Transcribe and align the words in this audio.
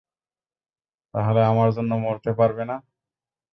তাহলে 1.13 1.41
আমার 1.51 1.69
জন্য 1.77 1.91
মরতে 2.03 2.31
পারবে 2.39 2.63
না? 2.69 2.75